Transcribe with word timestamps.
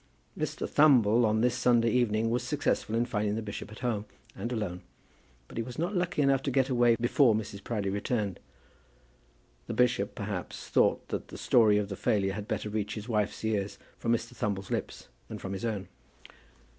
Mr. 0.35 0.67
Thumble, 0.67 1.25
on 1.27 1.41
this 1.41 1.53
Sunday 1.53 1.91
evening, 1.91 2.31
was 2.31 2.41
successful 2.41 2.95
in 2.95 3.05
finding 3.05 3.35
the 3.35 3.41
bishop 3.43 3.71
at 3.71 3.79
home, 3.85 4.05
and 4.35 4.51
alone, 4.51 4.81
but 5.47 5.57
he 5.57 5.63
was 5.63 5.77
not 5.77 5.95
lucky 5.95 6.23
enough 6.23 6.41
to 6.41 6.49
get 6.49 6.69
away 6.69 6.95
before 6.95 7.35
Mrs. 7.35 7.63
Proudie 7.63 7.91
returned. 7.91 8.39
The 9.67 9.75
bishop, 9.75 10.15
perhaps, 10.15 10.69
thought 10.69 11.09
that 11.09 11.27
the 11.27 11.37
story 11.37 11.77
of 11.77 11.89
the 11.89 11.95
failure 11.95 12.33
had 12.33 12.47
better 12.47 12.67
reach 12.67 12.95
his 12.95 13.07
wife's 13.07 13.45
ears 13.45 13.77
from 13.99 14.11
Mr. 14.13 14.35
Thumble's 14.35 14.71
lips 14.71 15.07
than 15.27 15.37
from 15.37 15.53
his 15.53 15.63
own. 15.65 15.87